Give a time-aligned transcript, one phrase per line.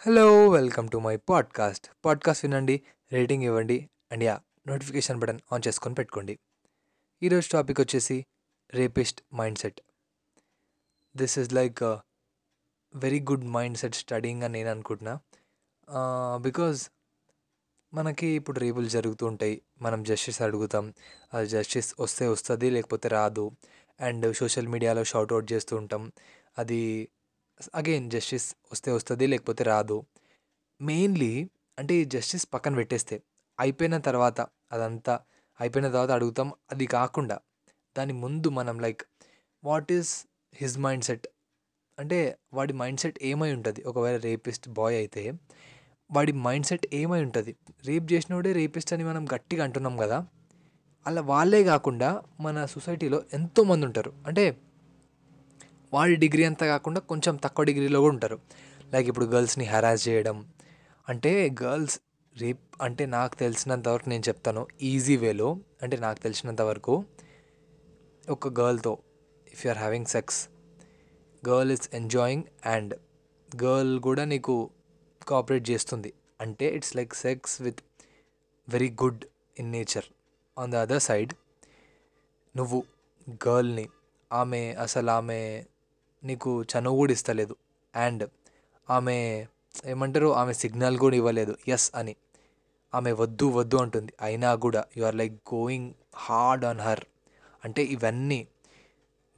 [0.00, 1.90] Hello welcome to my podcast.
[2.04, 6.38] Podcast వినండి rating ఇవ్వండి and your notification button on చేసుకొని పెట్టుకోండి.
[7.22, 8.26] ఈరోజు టాపిక్ వచ్చేసి
[8.74, 9.22] rapist
[9.58, 9.80] mindset
[11.16, 11.82] this is like
[12.94, 13.44] very good
[13.78, 15.18] mindset studying అని నేను అనుకుంటున్నా.
[16.36, 16.88] బికాజ్
[17.94, 19.62] మనకి ఇప్పుడు రేపులు జరుగుతూ ఉంటాయి.
[19.82, 20.94] మనం జస్టిస్ అడుగుతాం.
[21.34, 23.50] అది జస్టిస్ వస్తే వస్తుంది లేకపోతే రాదు.
[24.00, 26.12] అండ్ సోషల్ మీడియాలో షౌట్ అవుట్ చేస్తూ ఉంటాం.
[26.58, 27.08] అది
[27.74, 30.04] అగైన్ జస్టిస్ వస్తే వస్తుంది లేకపోతే రాదు.
[30.80, 33.22] మెయిన్లీ అంటే ఈ జస్టిస్ పక్కన పెట్టేస్తే
[33.60, 34.40] అయిపోయిన తర్వాత
[34.72, 35.20] అదంతా
[35.60, 36.52] అయిపోయిన తర్వాత అడుగుతాం.
[36.72, 37.38] అది కాకుండా
[37.98, 39.02] దాని ముందు మనం like
[39.64, 41.26] what is his mindset
[41.98, 43.82] అంటే వాడి మైండ్ సెట్ ఏమై ఉంటుంది?
[43.82, 45.32] ఒకవేళ రేపిస్ట్ బాయ్ అయితే
[46.10, 47.56] వాడి మైండ్ సెట్ ఏమై ఉంటుంది?
[47.84, 50.26] రేప్ చేసినోడే రేపిస్ట్ అని మనం గట్టిగా అంటున్నాం కదా
[51.06, 54.12] అలా వాళ్ళే కాకుండా మన సొసైటీలో ఎంతోమంది ఉంటారు.
[54.26, 54.56] అంటే
[55.92, 58.40] వాళ్ళ డిగ్రీ అంతా కాకుండా కొంచెం తక్కువ డిగ్రీలో కూడా ఉంటారు.
[58.92, 60.48] లైక్ ఇప్పుడు గర్ల్స్ని హెరాస్ చేయడం.
[61.08, 62.00] అంటే గర్ల్స్
[62.38, 65.58] రేప్ అంటే నాకు తెలిసినంత వరకు నేను చెప్తాను ఈజీ వేలో.
[65.82, 67.04] అంటే నాకు తెలిసినంత వరకు
[68.30, 68.98] ఒక గర్ల్తో
[69.52, 70.48] if you are having sex
[71.48, 72.94] girl is enjoying and
[73.62, 74.70] girl కూడా నీకు
[75.28, 76.12] కోఆపరేట్ చేస్తుంది.
[76.40, 77.78] అంటే it's like sex with
[78.68, 79.24] very good
[79.58, 80.04] in nature.
[80.58, 81.32] On the other side
[82.56, 82.84] నువ్వు
[83.30, 83.88] గర్ల్ని
[84.32, 85.64] ఆమె అసలు ఆమె
[86.24, 87.56] నీకు చనువు కూడా ఇస్తలేదు.
[87.96, 88.30] అండ్
[88.90, 89.46] ఆమె
[89.86, 90.34] ఏమంటారు?
[90.34, 91.56] ఆమె సిగ్నల్ కూడా ఇవ్వలేదు.
[91.68, 92.16] ఎస్ అని.
[92.94, 94.12] ఆమె వద్దు వద్దు అంటుంది.
[94.20, 97.00] అయినా కూడా you are like going hard on her
[97.64, 98.46] అంటే ఇవన్నీ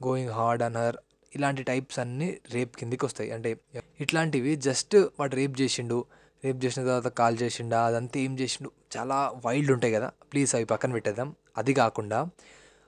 [0.05, 0.97] గోయింగ్ హార్డ్ ఆన్ హర్
[1.35, 3.31] ఇలాంటి టైప్స్ అన్నీ రేప్ కిందికి వస్తాయి.
[3.31, 3.57] అంటే
[4.01, 6.05] ఇట్లాంటివి జస్ట్ వాడు రేప్ చేసిండు.
[6.45, 7.85] రేప్ చేసిన తర్వాత కాల్ చేసిండా?
[7.85, 8.71] అదంతా ఏం చేసిండు?
[8.97, 10.11] చాలా వైల్డ్ ఉంటాయి కదా.
[10.33, 11.35] ప్లీజ్ అవి పక్కన పెట్టేద్దాం.
[11.57, 12.29] అది కాకుండా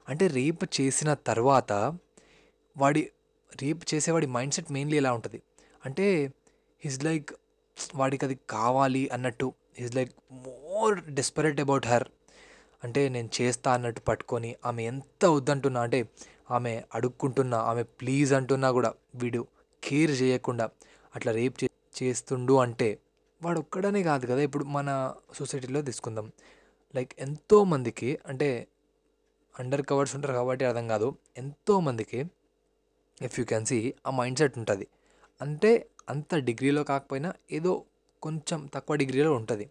[0.09, 1.97] అంటే రేప్ చేసిన తర్వాత
[2.77, 3.09] వాడి
[3.61, 5.41] రేప్ చేసేవాడి మైండ్ సెట్ మెయిన్లీ ఎలా ఉంటుంది?
[5.85, 6.33] అంటే
[6.83, 7.33] హిజ్ లైక్
[7.95, 12.07] వాడికి అది కావాలి అన్నట్టు his like more desperate about her
[12.83, 16.09] అంటే నేను చేస్తా అన్నట్టు పట్టుకొని ఆమె ఎంత వద్దంటున్నా అంటే
[16.51, 19.47] ఆమె అడుక్కుంటున్నా ఆమె ప్లీజ్ అంటున్నా కూడా వీడు
[19.83, 20.69] కేర్ చేయకుండా
[21.15, 21.69] అట్లా రేప్ చే
[22.03, 22.99] చేస్తుండు అంటే
[23.43, 26.31] వాడు ఒక్కడనే కాదు కదా ఇప్పుడు మన సొసైటీలో తీసుకుందాం.
[26.95, 28.67] లైక్ ఎంతోమందికి అంటే
[29.59, 32.25] అండర్ కవర్స్ ఉంటారు కాబట్టి అర్థం కాదు ఎంతోమందికి
[33.21, 34.87] ఇఫ్ యూ కెన్ సీ ఆ మైండ్ సెట్ ఉంటుంది.
[35.41, 37.83] అంటే అంత డిగ్రీలో కాకపోయినా ఏదో
[38.21, 39.69] కొంచెం తక్కువ డిగ్రీలో ఉంటుంది.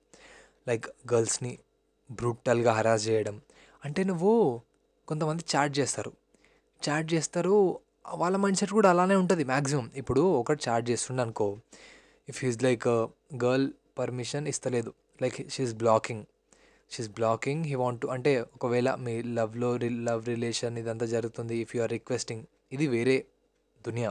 [0.69, 1.58] లైక్ గర్ల్స్ని
[2.10, 3.41] బ్రూటల్గా హరాస్ చేయడం.
[3.84, 4.60] అంటే నువ్వు
[5.08, 6.12] కొంతమంది చాట్ చేస్తారు.
[6.88, 7.80] చాట్ చేస్తారు
[8.14, 11.59] వాళ్ళ మైండ్ సెట్ కూడా అలానే ఉంటుంది మ్యాక్సిమం ఇప్పుడు ఒకటి చాట్ చేస్తుండే అనుకో
[12.28, 12.88] if he's like
[13.44, 14.92] girl permission ఇస్తలేదు.
[15.22, 16.24] Like she's blocking
[16.91, 21.92] she's blocking he want అంటే ఒకవేళ మీ లవ్లో లవ్ రిలేషన్ ఇదంతా జరుగుతుంది ఇఫ్ యు ఆర్
[21.92, 23.26] రిక్వెస్టింగ్ ఇది వేరే
[23.87, 24.10] దునియా.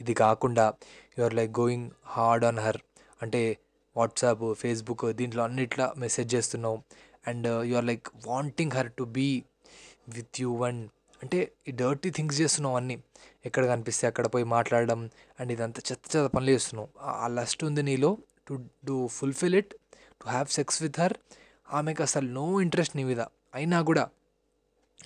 [0.00, 0.64] ఇది కాకుండా
[1.18, 2.78] you are like going hard on her
[3.22, 3.58] అంటే
[3.96, 6.78] వాట్సాప్ ఫేస్బుక్ దీంట్లో అన్నిట్లా మెసేజ్ చేస్తున్నావు.
[7.28, 9.28] And you are like wanting her to be
[10.08, 10.88] with you one
[11.22, 12.96] అంటే ఈ డర్టీ థింగ్స్ చేస్తున్నావు అన్నీ.
[13.46, 16.88] ఎక్కడ కనిపిస్తే అక్కడ పోయి మాట్లాడడం అండ్ ఇదంతా చెత్త చెత్త పనులు చేస్తున్నావు.
[17.00, 18.10] ఆ లస్ట్ ఉంది నీలో
[18.48, 19.74] to do fulfil it
[20.20, 21.16] to have sex with her
[21.72, 23.22] ఆమెకు అసలు నో ఇంట్రెస్ట్ నీ మీద.
[23.54, 24.04] అయినా కూడా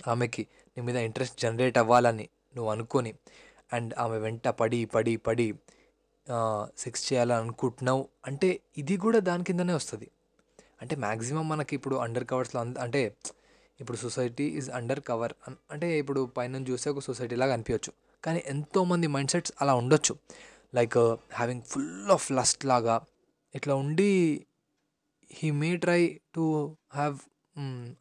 [0.07, 0.43] ఆమెకి
[0.77, 3.13] నీ మీద ఇంట్రెస్ట్ జనరేట్ అవ్వాలని నువ్వు అనుకొని.
[3.73, 5.47] అండ్ ఆమె వెంట పడి పడి పడి
[6.83, 8.01] సెక్స్ చేయాలనుకుంటున్నావు.
[8.27, 10.07] అంటే ఇది కూడా దాని కిందనే వస్తుంది.
[10.81, 13.01] అంటే మ్యాక్సిమం మనకి ఇప్పుడు అండర్ కవర్స్లో అంటే
[13.79, 15.33] ఇప్పుడు సొసైటీ ఈజ్ అండర్ కవర్
[15.71, 17.91] అంటే ఇప్పుడు పైన చూస్తే ఒక సొసైటీ లాగా అనిపించవచ్చు
[18.23, 20.13] కానీ ఎంతోమంది మైండ్ సెట్స్ అలా ఉండొచ్చు.
[20.75, 20.97] Like
[21.37, 22.95] having full of lust లాగా
[23.55, 24.11] ఇట్లా ఉండి
[25.31, 26.01] he may try
[26.35, 26.43] to
[26.93, 27.17] have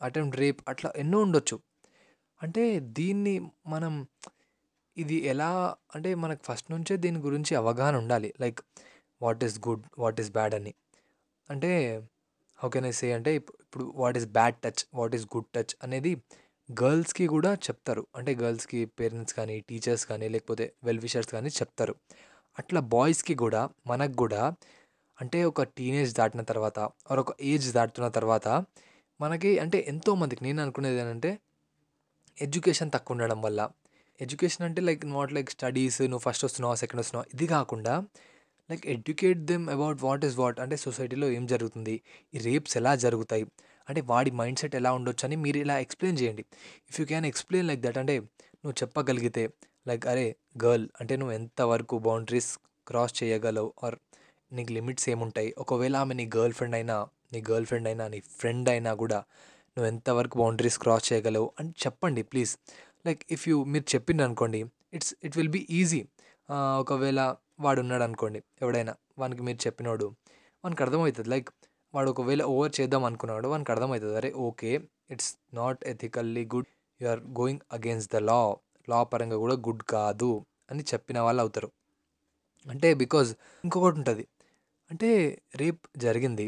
[0.02, 1.56] attempt rape అట్లా ఎన్నో ఉండొచ్చు.
[2.42, 2.64] అంటే
[2.98, 3.34] దీన్ని
[3.66, 3.94] మనం
[5.02, 5.50] ఇది ఎలా
[5.94, 8.30] అంటే మనకు ఫస్ట్ నుంచే దీని గురించి అవగాహన ఉండాలి.
[8.40, 8.60] Like
[9.22, 10.72] what is good what is bad అని.
[11.48, 11.70] అంటే
[12.58, 16.12] హౌ కెన్ ఐ సే అంటే ఇప్పుడు what is bad touch what is good touch అనేది
[16.68, 18.02] గర్ల్స్కి కూడా చెప్తారు.
[18.16, 21.94] అంటే గర్ల్స్కి పేరెంట్స్ కానీ టీచర్స్ కానీ లేకపోతే వెల్విషర్స్ కానీ చెప్తారు.
[22.58, 24.42] అట్లా బాయ్స్కి కూడా మనకు కూడా
[25.18, 26.78] అంటే ఒక టీనేజ్ దాటిన తర్వాత
[27.10, 28.48] ఆర్ ఒక ఏజ్ దాటుతున్న తర్వాత
[29.20, 31.30] మనకి అంటే ఎంతోమందికి నేను అనుకునేది ఏంటంటే
[32.38, 33.60] ఎడ్యుకేషన్ తక్కువ ఉండడం వల్ల
[34.20, 37.30] ఎడ్యుకేషన్ అంటే లైక్ నాట్ లైక్ స్టడీస్ నువ్వు ఫస్ట్ వస్తున్నావు సెకండ్ వస్తున్నావు?
[37.34, 38.04] ఇది కాకుండా
[38.70, 42.00] like educate them about what is what అంటే సొసైటీలో ఏం జరుగుతుంది?
[42.34, 43.46] ఈ రేప్స్ ఎలా జరుగుతాయి?
[43.88, 46.44] అంటే వాడి మైండ్ సెట్ ఎలా ఉండొచ్చు అని మీరు ఇలా ఎక్స్ప్లెయిన్ చేయండి.
[46.90, 48.18] If you can explain like that అంటే
[48.64, 49.50] నువ్వు చెప్పగలిగితే
[49.88, 52.58] లైక్ అరే గర్ల్ అంటే నువ్వు ఎంతవరకు బౌండరీస్
[52.88, 53.72] క్రాస్ చేయగలవు?
[53.84, 53.94] ఆర్
[54.52, 55.54] నీకు లిమిట్స్ ఏముంటాయి?
[55.58, 59.16] ఒకవేళ ఆమె నీ గర్ల్ ఫ్రెండ్ అయినా నీ గర్ల్ ఫ్రెండ్ అయినా నీ ఫ్రెండ్ అయినా కూడా
[59.78, 61.52] నువ్వు ఎంతవరకు బౌండరీస్ క్రాస్ చేయగలవు?
[61.60, 62.56] అని చెప్పండి ప్లీజ్.
[63.06, 64.60] లైక్ ఇఫ్ యూ మీరు చెప్పింది అనుకోండి
[64.96, 66.00] it's it will be easy.
[66.82, 67.20] ఒకవేళ
[67.64, 70.06] వాడు ఉన్నాడు అనుకోండి ఎవడైనా వానికి మీరు చెప్పినోడు
[70.64, 71.28] వానికి అర్థమవుతుంది.
[71.34, 71.48] లైక్
[71.94, 74.14] వాడు ఒకవేళ ఓవర్ చేద్దాం అనుకున్నాడు వానికి అర్థమవుతుంది.
[74.20, 74.70] అరే okay
[75.14, 76.68] it's not ethically good
[77.00, 78.40] you are going against the law
[78.88, 80.30] law పరంగా కూడా గుడ్ కాదు
[80.70, 81.68] అని చెప్పిన వాళ్ళు అవుతారు.
[82.66, 83.30] అంటే బికాజ్
[83.64, 84.24] ఇంకొకటి ఉంటుంది.
[84.90, 85.10] అంటే
[85.60, 86.46] రేప్ జరిగింది.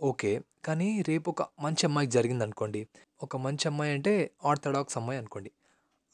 [0.00, 0.30] ఓకే.
[0.64, 2.80] కానీ రేపు ఒక మంచి అమ్మాయికి జరిగింది అనుకోండి
[3.22, 4.12] ఒక మంచి అమ్మాయి అంటే
[4.44, 5.50] ఆర్థడాక్స్ అమ్మాయి అనుకోండి.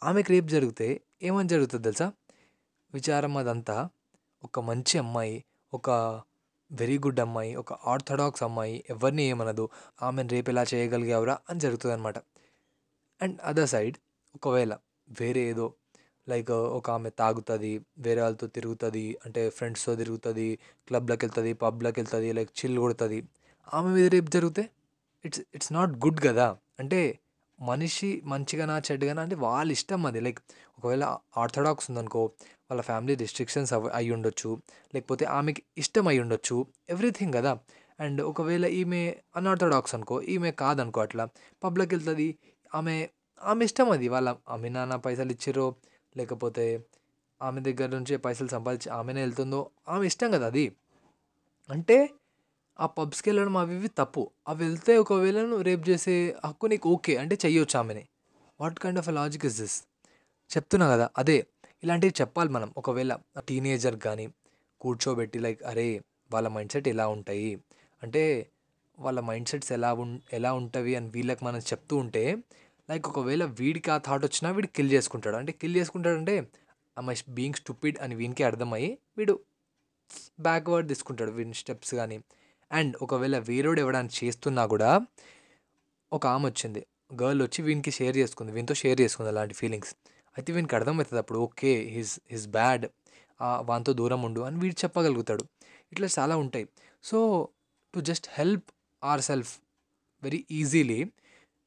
[0.02, 0.88] ఆమెకి రేపు జరిగితే
[1.22, 2.08] ఏమని జరుగుతుంది తెలుసా?
[2.94, 3.76] విచారం అదంతా.
[4.42, 5.36] ఒక మంచి అమ్మాయి
[5.72, 5.90] ఒక
[6.70, 9.66] వెరీ గుడ్ అమ్మాయి ఒక ఆర్థడాక్స్ అమ్మాయి ఎవరిని ఏమనదు.
[10.02, 12.18] ఆమెను రేపు ఎలా చేయగలిగావురా అని జరుగుతుంది అనమాట
[13.20, 13.96] అండ్ అదర్ సైడ్
[14.34, 14.72] ఒకవేళ
[15.20, 15.66] వేరే ఏదో
[16.26, 20.48] లైక్ ఒక ఆమె తాగుతుంది వేరే వాళ్ళతో తిరుగుతుంది అంటే ఫ్రెండ్స్తో తిరుగుతుంది
[20.88, 23.18] క్లబ్లోకి వెళ్తుంది పబ్లోకి వెళ్తుంది లైక్ చిల్ కొడుతుంది.
[23.74, 24.70] ఆమె మీద రేపు జరిగితే
[25.24, 26.56] ఇట్స్ ఇట్స్ నాట్ గుడ్ కదా.
[26.78, 27.18] అంటే
[27.60, 30.20] మనిషి మంచిగానా చెడ్డగానా అంటే వాళ్ళ ఇష్టం అది.
[30.20, 30.38] లైక్
[30.78, 32.24] ఒకవేళ ఆర్థడాక్స్ ఉందనుకో
[32.70, 34.58] వాళ్ళ ఫ్యామిలీ రిస్ట్రిక్షన్స్ అవి అయి ఉండొచ్చు.
[34.94, 36.66] లేకపోతే ఆమెకి ఇష్టం అయి ఉండొచ్చు.
[36.88, 37.58] ఎవ్రీథింగ్ కదా.
[38.00, 41.28] అండ్ ఒకవేళ ఈమె అన్ఆర్థడాక్స్ అనుకో ఈమె కాదనుకో అట్లా
[41.64, 42.38] పబ్లిక్ వెళ్తుంది
[42.74, 43.08] ఆమె
[43.42, 44.08] ఆమె ఇష్టం అది.
[44.08, 45.74] వాళ్ళ ఆమె నాన్న పైసలు ఇచ్చిర్రో
[46.16, 46.84] లేకపోతే
[47.42, 50.72] ఆమె దగ్గర నుంచి పైసలు సంపాదించి ఆమెనే వెళ్తుందో ఆమె ఇష్టం కదా అది.
[51.70, 52.10] అంటే
[52.81, 54.31] ఆ పబ్స్కి వెళ్ళడం అవి ఇవి తప్పు.
[54.49, 57.17] అవి వెళ్తే ఒకవేళ నువ్వు రేపు చేసే హక్కు నీకు ఓకే.
[57.17, 58.05] అంటే చెయ్యొచ్చు ఆమెని.
[58.61, 59.84] What kind of logic is this?
[60.50, 61.46] చెప్తున్నా కదా అదే.
[61.84, 62.75] ఇలాంటివి చెప్పాలి మనం.
[62.76, 63.19] ఒకవేళ
[63.49, 64.26] టీనేజర్ కానీ
[64.81, 66.00] కూర్చోబెట్టి లైక్ అరే
[66.32, 67.58] వాళ్ళ మైండ్ సెట్ ఎలా ఉంటాయి?
[68.02, 68.23] అంటే
[68.99, 72.37] వాళ్ళ మైండ్ సెట్స్ ఎలా ఉం ఎలా ఉంటవి అని వీళ్ళకి మనం చెప్తూ ఉంటే
[72.90, 75.37] లైక్ ఒకవేళ వీడికి ఆ థాట్ వచ్చినా వీడు కిల్ చేసుకుంటాడు.
[75.37, 76.49] అంటే కిల్ చేసుకుంటాడంటే
[76.99, 79.40] ఆమె బీయింగ్ స్టూపిడ్ అని వీనికి అర్థమయ్యి వీడు
[80.40, 81.31] బ్యాక్వర్డ్ తీసుకుంటాడు.
[81.31, 82.19] వీని స్టెప్స్ కానీ
[82.70, 84.90] అండ్ ఒకవేళ వేరేడు ఎవడని చేస్తున్నా కూడా
[86.12, 86.80] ఒక ఆమె వచ్చింది.
[87.20, 88.50] గర్ల్ వచ్చి వీనికి షేర్ చేసుకుంది.
[88.56, 89.92] వీనితో షేర్ చేసుకుంది అలాంటి ఫీలింగ్స్.
[90.36, 92.84] అయితే వీనికి అర్థమవుతుంది అప్పుడు ఓకే హిస్ హిస్ బ్యాడ్
[93.68, 95.44] వానితో దూరం ఉండు అని వీడు చెప్పగలుగుతాడు.
[95.92, 96.66] ఇట్లా చాలా ఉంటాయి.
[97.04, 97.18] So
[97.94, 98.68] to just help
[99.02, 99.52] our self
[100.22, 101.00] very easily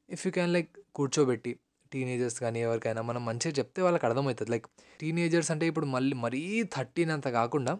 [0.09, 1.51] if you can like కూర్చోబెట్టి
[1.91, 4.51] టీనేజర్స్ కానీ ఎవరికైనా మనం మంచిగా చెప్తే వాళ్ళకి అర్థమవుతుంది.
[4.53, 4.67] లైక్
[4.99, 6.41] టీనేజర్స్ అంటే ఇప్పుడు మళ్ళీ మరీ
[6.75, 7.73] థర్టీన్ అంత కాకుండా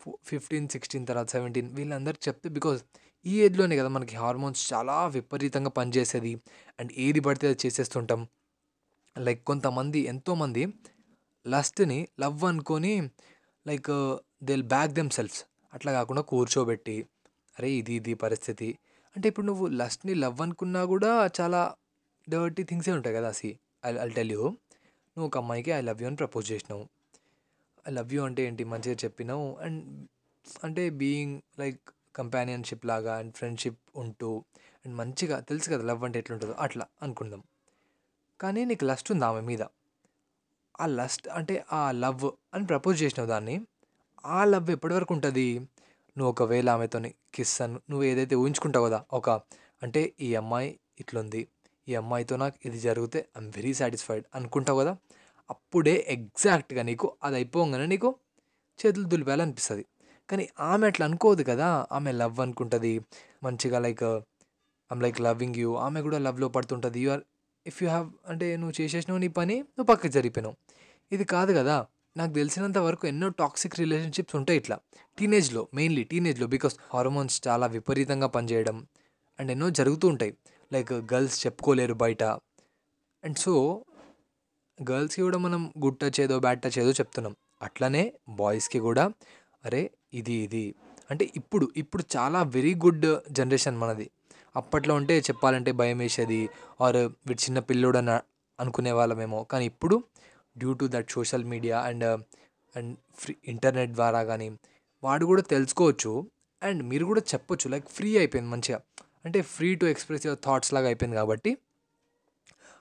[0.00, 2.80] ఫిఫ్టీన్ సిక్స్టీన్ తర్వాత సెవెంటీన్ వీళ్ళందరూ చెప్తే బికాజ్
[3.24, 6.40] ఈ ఏజ్లోనే కదా మనకి హార్మోన్స్ చాలా విపరీతంగా పనిచేసేది.
[6.80, 8.28] అండ్ ఏది పడితే అది చేసేస్తుంటాం.
[9.18, 10.74] లైక్ కొంతమంది ఎంతోమంది
[11.46, 13.10] లస్ట్ని లవ్ అనుకొని
[13.66, 13.90] like
[14.42, 15.44] they back themselves
[15.74, 17.06] అట్లా కాకుండా కూర్చోబెట్టి
[17.58, 18.78] అరే ఇది ఇది పరిస్థితి.
[19.16, 21.74] అంటే ఇప్పుడు నువ్వు లస్ట్ని లవ్ అనుకున్నా కూడా చాలా
[22.30, 23.58] డర్టీ థింగ్సే ఉంటాయి కదా see.
[23.86, 24.42] I I tell you
[25.16, 26.95] నువ్వు ఒక అమ్మాయికి ఐ లవ్ యూ అని ప్రపోజ్ చేసినావు.
[27.88, 28.64] ఐ లవ్ యూ అంటే ఏంటి?
[28.64, 29.56] మంచిగా చెప్పినావు.
[29.60, 30.08] అండ్
[30.64, 31.80] అంటే బీయింగ్ లైక్
[32.16, 34.44] కంపానియన్షిప్ లాగా అండ్ ఫ్రెండ్షిప్ ఉంటూ
[34.86, 37.42] అండ్ మంచిగా తెలుసు కదా లవ్ అంటే ఎట్లుంటుందో అట్లా అనుకుందాం.
[38.40, 39.62] కానీ నీకు లస్ట్ ఉంది ఆమె మీద?
[40.80, 43.60] ఆ లస్ట్ అంటే ఆ లవ్ అని ప్రపోజ్ చేసినావు దాన్ని.
[44.26, 45.58] ఆ లవ్ ఎప్పటివరకు ఉంటుంది?
[46.18, 49.30] నువ్వు ఒకవేళ ఆమెతోని కిస్ అని నువ్వు ఏదైతే ఊహించుకుంటావు కదా ఒక
[49.82, 51.48] అంటే ఈ అమ్మాయి ఇట్లుంది.
[51.88, 54.96] ఈ అమ్మాయితో నాకు ఇది జరిగితే ఐఎమ్ వెరీ సాటిస్ఫైడ్ అనుకుంటావు కదా?
[55.50, 58.14] అప్పుడే ఎగ్జాక్ట్గా నీకు అది అయిపోగానే నీకు
[58.86, 59.84] చేతులు దులిపేయాలనిపిస్తుంది
[60.30, 63.00] కానీ ఆమె అట్లా అనుకోదు కదా ఆమె లవ్ అనుకుంటుంది.
[63.42, 64.02] మంచిగా like
[64.92, 65.74] I'm like loving you.
[65.74, 67.00] ఆమె కూడా లవ్లో పడుతుంటుంది.
[67.00, 67.20] You are
[67.66, 70.54] if you have అంటే నువ్వు చేసేసినావు నీ పని నువ్వు పక్కకి జరిగిపోయినావు
[71.12, 74.78] ఇది కాదు కదా నాకు తెలిసినంత వరకు ఎన్నో టాక్సిక్ రిలేషన్షిప్స్ ఉంటాయి ఇట్లా.
[75.18, 78.86] టీనేజ్లో మెయిన్లీ టీనేజ్లో బికాస్ హార్మోన్స్ చాలా విపరీతంగా పనిచేయడం
[79.40, 80.36] అండ్ ఎన్నో జరుగుతూ ఉంటాయి.
[80.72, 82.22] లైక్ గర్ల్స్ చెప్పుకోలేరు బయట.
[83.24, 83.84] అండ్ సో
[84.82, 87.36] గర్ల్స్కి కూడా మనం గుడ్ టచ్ ఏదో బ్యాడ్ టచ్ ఏదో చెప్తున్నాం.
[87.62, 89.10] అట్లనే బాయ్స్కి కూడా
[89.64, 90.74] అరే ఇది ఇది.
[91.10, 94.10] అంటే ఇప్పుడు ఇప్పుడు చాలా వెరీ గుడ్ జనరేషన్ మనది.
[94.56, 96.48] అప్పట్లో ఉంటే చెప్పాలంటే భయం వేసేది
[96.80, 98.10] ఆర్ వీడు చిన్న పిల్లోడు అని
[98.60, 99.44] అనుకునే వాళ్ళమేమో.
[99.44, 100.04] కానీ ఇప్పుడు
[100.58, 102.04] due to that social media and
[102.76, 104.58] and free internet ద్వారా కానీ
[105.04, 106.30] వాడు కూడా తెలుసుకోవచ్చు.
[106.62, 108.80] అండ్ మీరు కూడా చెప్పొచ్చు లైక్ ఫ్రీ అయిపోయింది మంచిగా.
[109.24, 111.56] అంటే free to express your thoughts లాగా అయిపోయింది కాబట్టి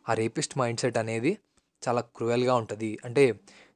[0.09, 1.37] ఆ రేపిస్ట్ మైండ్ సెట్ అనేది
[1.87, 2.99] చాలా క్రూయల్గా ఉంటుంది.
[3.05, 3.23] అంటే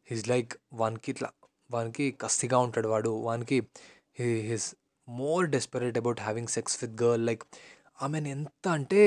[0.10, 1.30] హిజ్ లైక్ వానికి ఇట్లా
[1.72, 3.10] వానికి కస్తిగా ఉంటాడు వాడు.
[3.10, 3.58] వానికి
[4.20, 4.76] his
[5.10, 7.26] more desperate about having sex with girl.
[7.26, 7.44] Like
[8.02, 9.02] ఆమెను ఎంత అంటే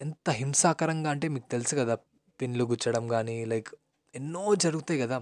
[0.00, 1.94] ఎంత హింసాకరంగా అంటే మీకు తెలుసు కదా
[2.40, 3.70] పిన్లు గుచ్చడం కానీ లైక్
[4.14, 5.16] ఎన్నో జరుగుతాయి కదా.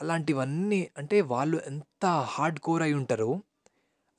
[0.00, 3.30] అలాంటివన్నీ అంటే వాళ్ళు ఎంత హార్డ్ కోర్ అయి ఉంటారు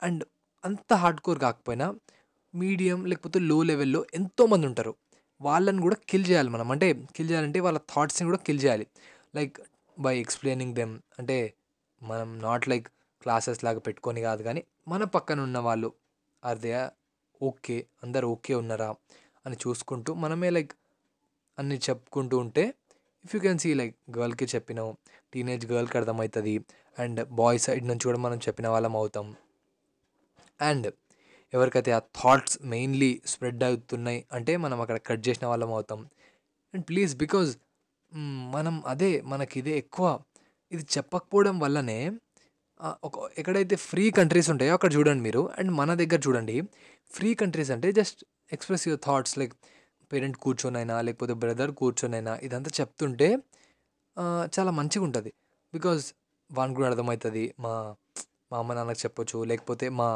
[0.04, 0.24] అండ్
[0.66, 1.96] అంత హార్డ్ కోర్ కాకపోయినా
[2.56, 4.94] మీడియం లేకపోతే లో లెవెల్లో ఎంతోమంది ఉంటారు.
[5.44, 6.72] వాళ్ళని కూడా కిల్ చేయాలి మనం.
[6.72, 8.86] అంటే కిల్ చేయాలంటే వాళ్ళ థాట్స్ని కూడా కిల్ చేయాలి.
[9.36, 9.56] లైక్
[9.98, 11.38] బై ఎక్స్ప్లెయినింగ్ దెమ్ అంటే
[12.02, 12.88] మనం నాట్ లైక్
[13.22, 15.90] క్లాసెస్ లాగా పెట్టుకొని కాదు కానీ మన పక్కన ఉన్న వాళ్ళు
[16.44, 16.72] ఆర్ దే
[17.42, 17.86] ఓకే?
[18.04, 18.90] అందరు ఓకే ఉన్నారా?
[19.46, 20.74] అని చూసుకుంటూ మనమే లైక్
[21.60, 22.64] అన్ని చెప్పుకుంటూ ఉంటే
[23.26, 24.90] if you can see like గర్ల్కి చెప్పినాం
[25.34, 26.54] టీనేజ్ గర్ల్కి అర్థమవుతుంది
[27.00, 29.28] అండ్ బాయ్ సైడ్ నుంచి కూడా మనం చెప్పిన వాళ్ళం అవుతాం.
[30.62, 30.88] అండ్
[31.54, 36.00] ఎవరికైతే ఆ థాట్స్ మెయిన్లీ స్ప్రెడ్ అవుతున్నాయి అంటే మనం అక్కడ కట్ చేసిన వాళ్ళం అవుతాం.
[36.74, 37.52] అండ్ ప్లీజ్ బికాజ్
[38.56, 40.08] మనం అదే మనకి ఇదే ఎక్కువ.
[40.72, 42.00] ఇది చెప్పకపోవడం వల్లనే
[43.08, 46.56] ఒక ఎక్కడైతే ఫ్రీ కంట్రీస్ ఉంటాయో అక్కడ చూడండి మీరు అండ్ మన దగ్గర చూడండి
[47.12, 49.54] ఫ్రీ కంట్రీస్ అంటే just express your thoughts like
[50.12, 53.30] parent కూర్చొనైనా లేకపోతే బ్రదర్ కూర్చొనైనా ఇదంతా చెప్తుంటే
[54.56, 55.32] చాలా మంచిగా ఉంటుంది.
[55.74, 56.04] బికాజ్
[56.50, 57.74] వానికి కూడా అర్థమవుతుంది మా
[58.52, 60.10] మా అమ్మ నాన్నకి చెప్పొచ్చు లేకపోతే మా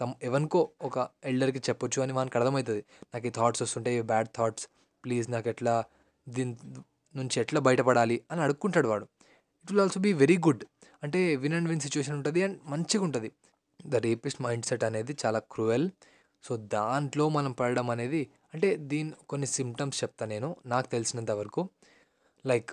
[0.00, 4.68] తమ్ ఎవరికో ఒక ఎల్డర్కి చెప్పొచ్చు అని వానికి అర్థమవుతుంది నాకు ఈ థాట్స్ వస్తుంటాయి బ్యాడ్ థాట్స్
[5.04, 5.84] ప్లీజ్ నాకు ఎట్లా
[6.28, 6.56] దీని
[7.16, 9.04] నుంచి ఎట్లా బయటపడాలి అని అడుక్కుంటాడు వాడు.
[9.62, 10.64] It will also be very good
[11.02, 13.32] అంటే విన్ అండ్ విన్ సిచ్యువేషన్ ఉంటుంది అండ్ మంచిగా ఉంటుంది.
[13.86, 15.90] ద రేపిస్ట్ మైండ్ సెట్ అనేది చాలా క్రూయల్
[16.44, 21.68] సో దాంట్లో మనం పడడం అనేది అంటే దీని కొన్ని సిమ్టమ్స్ చెప్తా నేను నాకు తెలిసినంత వరకు.
[22.46, 22.70] లైక్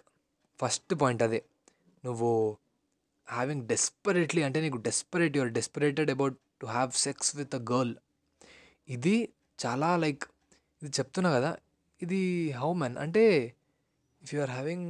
[0.62, 1.44] ఫస్ట్ పాయింట్ అదే.
[2.05, 2.58] నువ్వు
[3.29, 7.93] హ్యావింగ్ డెస్పరేట్లీ అంటే నీకు desperate your desperated about to have sex with a girl
[8.95, 9.15] ఇది
[9.59, 10.24] చాలా లైక్
[10.81, 11.51] ఇది చెప్తున్నా కదా
[12.01, 12.21] ఇది
[12.62, 13.24] హౌ మెన్ అంటే
[14.21, 14.88] if you are having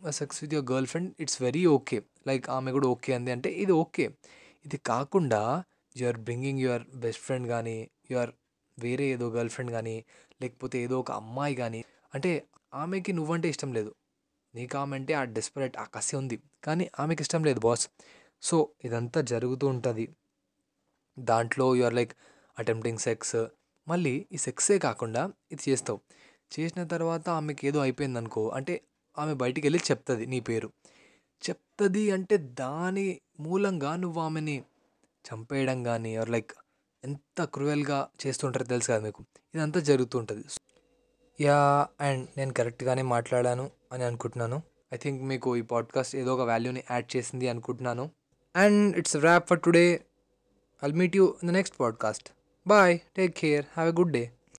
[0.00, 1.98] sex with your girlfriend it's very okay
[2.30, 4.04] like ఆమె కూడా ఓకే అంది అంటే ఇది ఓకే
[4.64, 5.42] ఇది కాకుండా
[5.96, 7.76] you are bringing your best friend కానీ
[8.10, 8.32] యు ఆర్
[8.78, 9.96] వేరే ఏదో గర్ల్ ఫ్రెండ్ కానీ
[10.42, 11.80] లేకపోతే ఏదో ఒక అమ్మాయి కానీ
[12.14, 12.30] అంటే
[12.82, 13.90] ఆమెకి నువ్వంటే ఇష్టం లేదు.
[14.54, 16.36] నీకు ఆమె అంటే ఆ డెస్పరేట్ ఆ కసి ఉంది.
[16.66, 17.84] కానీ ఆమెకి ఇష్టం లేదు బాస్
[18.42, 20.04] సో ఇదంతా జరుగుతూ ఉంటుంది.
[21.18, 22.12] దాంట్లో you are like
[22.58, 23.36] attempting sex
[23.88, 26.00] మళ్ళీ ఈ సెక్సే కాకుండా ఇది చేస్తావు.
[26.60, 28.80] చేసిన తర్వాత ఆమెకి ఏదో అయిపోయింది అనుకో అంటే
[29.18, 30.72] ఆమె బయటికి వెళ్ళి చెప్తుంది నీ పేరు.
[31.50, 34.64] చెప్తుంది అంటే దాని మూలంగా నువ్వు ఆమెని
[35.32, 36.52] చంపేయడం కానీ ఆర్ లైక్
[37.04, 39.24] ఎంత క్రూయల్గా చేస్తుంటారో తెలుసు కదా మీకు.
[39.54, 40.44] ఇదంతా జరుగుతూ ఉంటుంది
[41.40, 44.62] యా అండ్ నేను కరెక్ట్గానే మాట్లాడాను అని అనుకుంటున్నాను.
[44.94, 48.10] ఐ థింక్ మీకు ఈ పాడ్కాస్ట్ ఏదో ఒక వాల్యూని యాడ్ చేసింది అనుకుంటున్నాను.
[48.56, 50.04] And it's wrap for today
[50.82, 52.30] I'll meet you in the next podcast.
[52.66, 53.02] Bye.
[53.14, 53.66] Take care.
[53.74, 54.37] Have a good day.